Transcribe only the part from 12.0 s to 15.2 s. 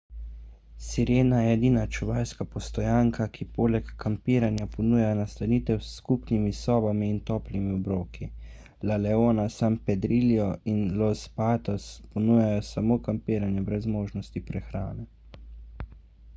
ponujajo samo kampiranje brez možnosti prehrane